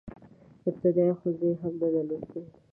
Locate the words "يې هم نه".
1.51-1.87